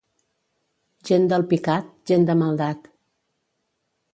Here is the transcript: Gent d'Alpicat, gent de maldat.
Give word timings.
Gent 1.09 1.27
d'Alpicat, 1.33 1.91
gent 2.13 2.25
de 2.31 2.37
maldat. 2.43 2.89